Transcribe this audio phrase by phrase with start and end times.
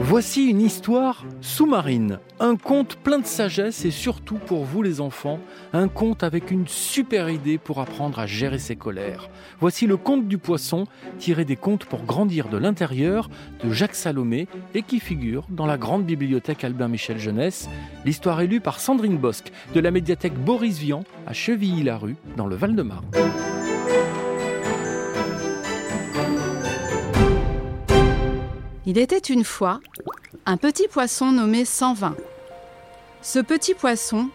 [0.00, 5.38] Voici une histoire sous-marine, un conte plein de sagesse et surtout pour vous les enfants,
[5.72, 9.28] un conte avec une super idée pour apprendre à gérer ses colères.
[9.60, 10.86] Voici le conte du poisson,
[11.18, 13.30] tiré des contes pour grandir de l'intérieur
[13.62, 17.68] de Jacques Salomé et qui figure dans la grande bibliothèque Albert Michel Jeunesse.
[18.04, 22.56] L'histoire est lue par Sandrine Bosque de la médiathèque Boris Vian à Chevilly-la-Rue dans le
[22.56, 23.06] Val-de-Marne.
[28.86, 29.80] Il était une fois
[30.44, 32.16] un petit poisson nommé 120.
[33.22, 34.28] Ce petit poisson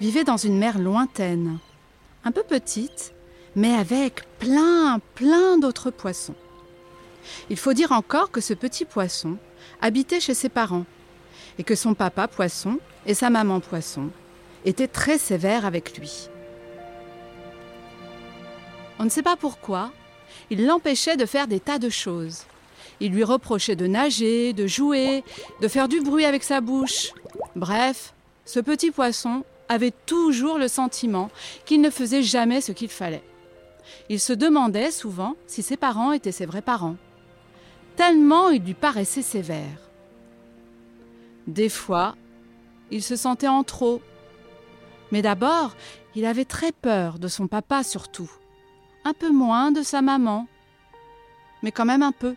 [0.00, 1.58] vivait dans une mer lointaine,
[2.24, 3.14] un peu petite,
[3.54, 6.34] mais avec plein, plein d'autres poissons.
[7.48, 9.36] Il faut dire encore que ce petit poisson
[9.80, 10.86] habitait chez ses parents
[11.60, 14.10] et que son papa poisson et sa maman poisson
[14.64, 16.28] étaient très sévères avec lui.
[18.98, 19.92] On ne sait pas pourquoi,
[20.50, 22.46] il l'empêchait de faire des tas de choses.
[23.02, 25.24] Il lui reprochait de nager, de jouer,
[25.60, 27.10] de faire du bruit avec sa bouche.
[27.56, 31.28] Bref, ce petit poisson avait toujours le sentiment
[31.64, 33.24] qu'il ne faisait jamais ce qu'il fallait.
[34.08, 36.94] Il se demandait souvent si ses parents étaient ses vrais parents,
[37.96, 39.90] tellement il lui paraissait sévère.
[41.48, 42.14] Des fois,
[42.92, 44.00] il se sentait en trop.
[45.10, 45.74] Mais d'abord,
[46.14, 48.30] il avait très peur de son papa surtout,
[49.04, 50.46] un peu moins de sa maman,
[51.64, 52.36] mais quand même un peu.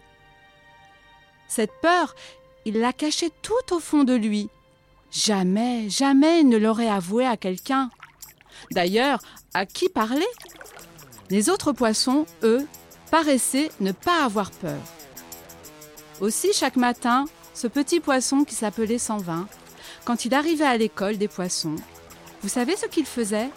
[1.48, 2.16] Cette peur,
[2.66, 4.50] il la cachait tout au fond de lui.
[5.12, 7.90] Jamais, jamais il ne l'aurait avoué à quelqu'un.
[8.72, 9.20] D'ailleurs,
[9.54, 10.26] à qui parler?
[11.30, 12.68] Les autres poissons, eux,
[13.12, 14.82] paraissaient ne pas avoir peur.
[16.22, 19.48] Aussi, chaque matin, ce petit poisson qui s'appelait 120,
[20.04, 21.76] quand il arrivait à l'école des poissons,
[22.42, 23.50] vous savez ce qu'il faisait?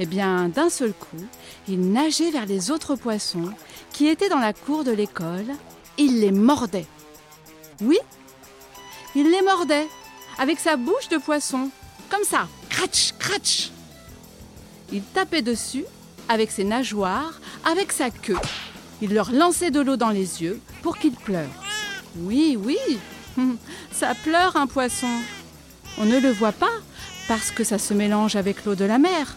[0.00, 1.24] Eh bien, d'un seul coup,
[1.68, 3.52] il nageait vers les autres poissons
[3.92, 5.46] qui étaient dans la cour de l'école,
[5.98, 6.86] il les mordait.
[7.80, 7.98] Oui,
[9.14, 9.88] il les mordait
[10.38, 11.70] avec sa bouche de poisson,
[12.10, 13.70] comme ça, cratch, cratch.
[14.92, 15.84] Il tapait dessus
[16.28, 18.38] avec ses nageoires, avec sa queue.
[19.02, 21.48] Il leur lançait de l'eau dans les yeux pour qu'ils pleurent.
[22.16, 22.78] Oui, oui,
[23.92, 25.08] ça pleure un poisson.
[25.98, 26.72] On ne le voit pas
[27.28, 29.36] parce que ça se mélange avec l'eau de la mer.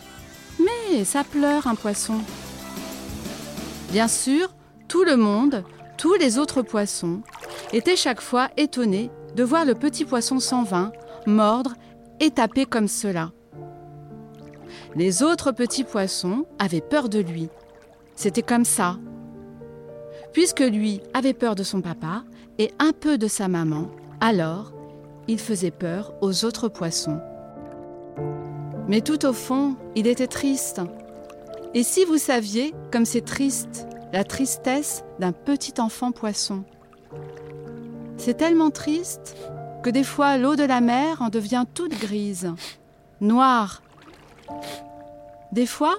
[0.59, 2.21] Mais ça pleure un poisson.
[3.91, 4.49] Bien sûr,
[4.87, 5.63] tout le monde,
[5.97, 7.21] tous les autres poissons,
[7.73, 10.91] étaient chaque fois étonnés de voir le petit poisson sans vin
[11.25, 11.73] mordre
[12.19, 13.31] et taper comme cela.
[14.95, 17.49] Les autres petits poissons avaient peur de lui.
[18.15, 18.97] C'était comme ça.
[20.33, 22.23] Puisque lui avait peur de son papa
[22.57, 23.89] et un peu de sa maman,
[24.21, 24.71] alors
[25.27, 27.19] il faisait peur aux autres poissons.
[28.87, 30.81] Mais tout au fond, il était triste.
[31.73, 36.63] Et si vous saviez comme c'est triste, la tristesse d'un petit enfant poisson?
[38.27, 39.37] C'est tellement triste
[39.83, 42.51] que des fois l'eau de la mer en devient toute grise,
[43.21, 43.81] noire.
[45.53, 45.95] Des fois,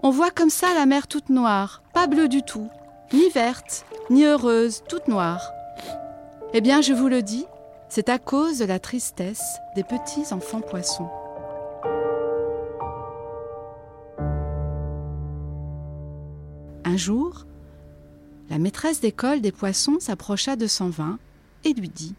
[0.00, 2.68] on voit comme ça la mer toute noire, pas bleue du tout,
[3.12, 5.50] ni verte, ni heureuse, toute noire.
[6.52, 7.46] Eh bien, je vous le dis,
[7.88, 11.10] c'est à cause de la tristesse des petits enfants poissons.
[16.84, 17.44] Un jour,
[18.50, 21.18] la maîtresse d'école des poissons s'approcha de 120
[21.64, 22.14] et lui dit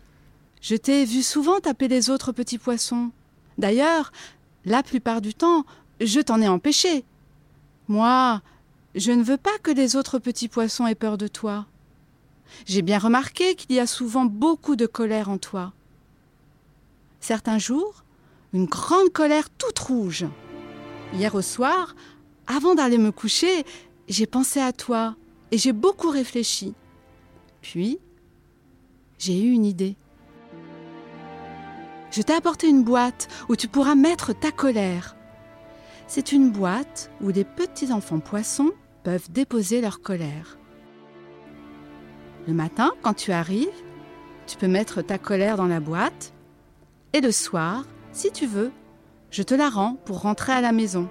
[0.61, 3.11] Je t'ai vu souvent taper les autres petits poissons.
[3.57, 4.11] D'ailleurs,
[4.65, 5.65] la plupart du temps,
[5.99, 7.03] je t'en ai empêché.
[7.87, 8.41] Moi,
[8.95, 11.65] je ne veux pas que les autres petits poissons aient peur de toi.
[12.65, 15.73] J'ai bien remarqué qu'il y a souvent beaucoup de colère en toi.
[17.19, 18.03] Certains jours,
[18.53, 20.25] une grande colère toute rouge.
[21.13, 21.95] Hier au soir,
[22.47, 23.65] avant d'aller me coucher,
[24.07, 25.15] j'ai pensé à toi
[25.51, 26.73] et j'ai beaucoup réfléchi.
[27.61, 27.99] Puis,
[29.23, 29.95] j'ai eu une idée.
[32.11, 35.15] Je t'ai apporté une boîte où tu pourras mettre ta colère.
[36.07, 38.71] C'est une boîte où des petits enfants poissons
[39.03, 40.57] peuvent déposer leur colère.
[42.47, 43.69] Le matin, quand tu arrives,
[44.45, 46.33] tu peux mettre ta colère dans la boîte
[47.13, 48.73] et le soir, si tu veux,
[49.31, 51.07] je te la rends pour rentrer à la maison.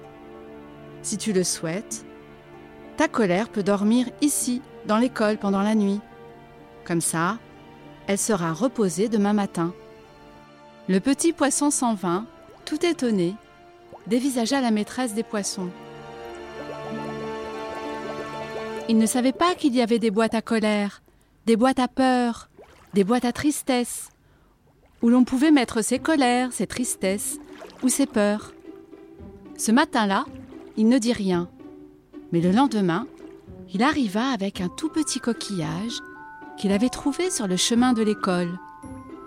[1.00, 2.04] Si tu le souhaites,
[2.98, 6.00] ta colère peut dormir ici, dans l'école, pendant la nuit.
[6.84, 7.38] Comme ça,
[8.06, 9.72] elle sera reposée demain matin.
[10.88, 12.26] Le petit poisson s'en vint,
[12.64, 13.34] tout étonné,
[14.06, 15.68] dévisagea la maîtresse des poissons.
[18.88, 21.02] Il ne savait pas qu'il y avait des boîtes à colère,
[21.46, 22.48] des boîtes à peur,
[22.94, 24.10] des boîtes à tristesse,
[25.02, 27.38] où l'on pouvait mettre ses colères, ses tristesses
[27.82, 28.52] ou ses peurs.
[29.56, 30.24] Ce matin-là,
[30.76, 31.48] il ne dit rien,
[32.32, 33.06] mais le lendemain,
[33.72, 36.00] il arriva avec un tout petit coquillage
[36.62, 38.56] qu'il avait trouvé sur le chemin de l'école.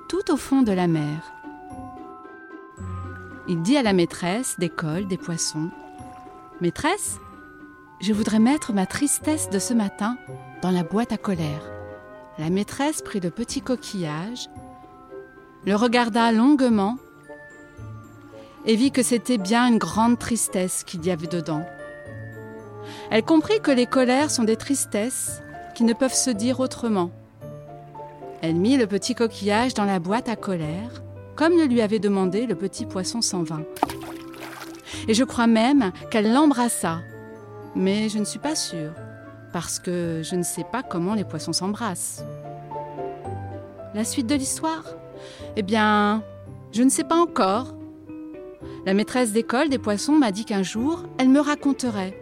[0.07, 1.33] tout au fond de la mer.
[3.49, 5.69] Il dit à la maîtresse d'école des poissons
[6.61, 7.19] Maîtresse,
[7.99, 10.17] je voudrais mettre ma tristesse de ce matin
[10.61, 11.61] dans la boîte à colère.
[12.37, 14.49] La maîtresse prit le petit coquillage,
[15.65, 16.95] le regarda longuement
[18.65, 21.65] et vit que c'était bien une grande tristesse qu'il y avait dedans.
[23.11, 25.41] Elle comprit que les colères sont des tristesses
[25.75, 27.11] qui ne peuvent se dire autrement.
[28.47, 31.01] Elle mit le petit coquillage dans la boîte à colère,
[31.35, 33.63] comme le lui avait demandé le petit poisson sans vin.
[35.07, 36.99] Et je crois même qu'elle l'embrassa.
[37.73, 38.91] Mais je ne suis pas sûre,
[39.51, 42.23] parce que je ne sais pas comment les poissons s'embrassent.
[43.95, 44.83] La suite de l'histoire?
[45.55, 46.21] Eh bien,
[46.71, 47.73] je ne sais pas encore.
[48.85, 52.15] La maîtresse d'école des poissons m'a dit qu'un jour, elle me raconterait.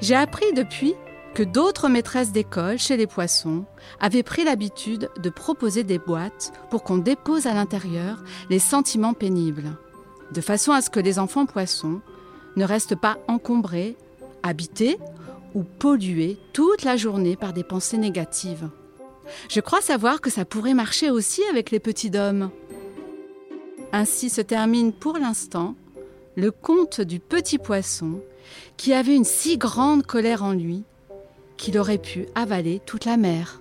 [0.00, 0.94] J'ai appris depuis
[1.42, 3.64] d'autres maîtresses d'école chez les poissons
[4.00, 9.76] avaient pris l'habitude de proposer des boîtes pour qu'on dépose à l'intérieur les sentiments pénibles,
[10.32, 12.00] de façon à ce que les enfants poissons
[12.56, 13.96] ne restent pas encombrés,
[14.42, 14.98] habités
[15.54, 18.68] ou pollués toute la journée par des pensées négatives.
[19.48, 22.50] Je crois savoir que ça pourrait marcher aussi avec les petits dômes.
[23.92, 25.74] Ainsi se termine pour l'instant
[26.36, 28.20] le conte du petit poisson
[28.76, 30.84] qui avait une si grande colère en lui
[31.58, 33.60] qu'il aurait pu avaler toute la mer.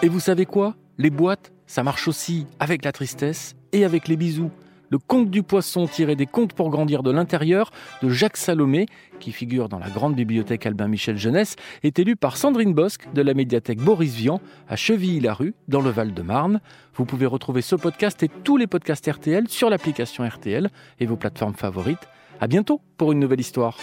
[0.00, 0.74] Et vous savez quoi?
[0.98, 4.50] Les boîtes, ça marche aussi avec la tristesse et avec les bisous
[4.92, 7.70] le conte du poisson tiré des contes pour grandir de l'intérieur
[8.02, 8.84] de Jacques Salomé,
[9.20, 13.22] qui figure dans la grande bibliothèque Albin Michel Jeunesse, est élu par Sandrine Bosque de
[13.22, 16.60] la médiathèque Boris Vian à Chevilly-la-Rue, dans le Val-de-Marne.
[16.94, 20.68] Vous pouvez retrouver ce podcast et tous les podcasts RTL sur l'application RTL
[21.00, 22.06] et vos plateformes favorites.
[22.38, 23.78] À bientôt pour une nouvelle histoire.